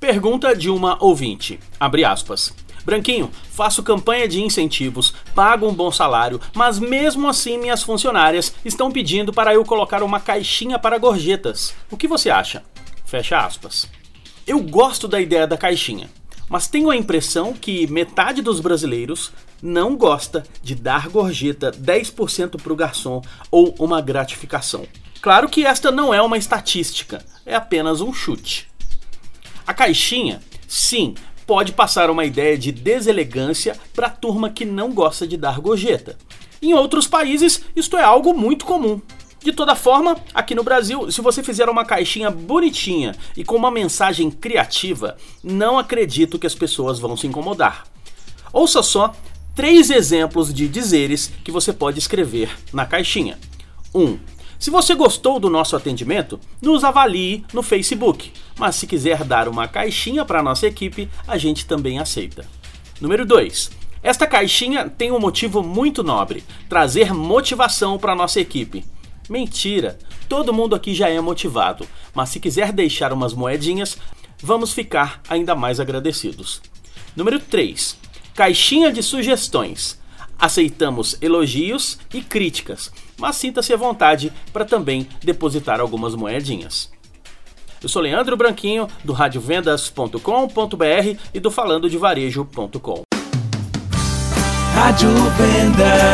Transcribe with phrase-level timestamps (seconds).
[0.00, 1.60] Pergunta de uma ouvinte.
[1.78, 2.54] Abre aspas.
[2.84, 8.90] Branquinho, faço campanha de incentivos, pago um bom salário, mas mesmo assim minhas funcionárias estão
[8.90, 11.74] pedindo para eu colocar uma caixinha para gorjetas.
[11.90, 12.64] O que você acha?
[13.04, 13.86] Fecha aspas.
[14.46, 16.08] Eu gosto da ideia da caixinha,
[16.48, 22.72] mas tenho a impressão que metade dos brasileiros não gosta de dar gorjeta 10% para
[22.72, 24.86] o garçom ou uma gratificação.
[25.20, 28.68] Claro que esta não é uma estatística, é apenas um chute.
[29.66, 31.14] A caixinha, sim,
[31.46, 36.16] pode passar uma ideia de deselegância para a turma que não gosta de dar gorjeta.
[36.60, 39.00] Em outros países, isto é algo muito comum.
[39.40, 43.70] De toda forma, aqui no Brasil, se você fizer uma caixinha bonitinha e com uma
[43.70, 47.86] mensagem criativa, não acredito que as pessoas vão se incomodar.
[48.52, 49.14] Ouça só
[49.54, 53.38] três exemplos de dizeres que você pode escrever na caixinha.
[53.94, 54.02] 1.
[54.02, 54.18] Um,
[54.58, 58.32] se você gostou do nosso atendimento, nos avalie no Facebook.
[58.58, 62.44] Mas se quiser dar uma caixinha para nossa equipe, a gente também aceita.
[63.00, 63.70] Número 2.
[64.02, 68.84] Esta caixinha tem um motivo muito nobre: trazer motivação para nossa equipe.
[69.28, 69.98] Mentira!
[70.28, 73.98] Todo mundo aqui já é motivado, mas se quiser deixar umas moedinhas,
[74.42, 76.62] vamos ficar ainda mais agradecidos.
[77.14, 77.96] Número 3.
[78.34, 79.98] Caixinha de sugestões.
[80.38, 86.90] Aceitamos elogios e críticas, mas sinta-se à vontade para também depositar algumas moedinhas.
[87.82, 93.02] Eu sou Leandro Branquinho, do radiovendas.com.br e do falandodevarejo.com.
[94.74, 96.07] Rádio Vendas.